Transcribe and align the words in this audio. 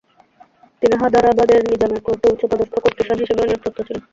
তিনি 0.81 0.95
হাদারাবাদের 1.01 1.59
নিজামের 1.69 2.01
কোর্টে 2.05 2.27
উচ্চ 2.33 2.43
পদস্থ 2.51 2.73
কোর্টিসান 2.83 3.17
হিসেবেও 3.21 3.47
নিয়োগপ্রাপ্ত 3.47 3.79
ছিলেন। 3.87 4.01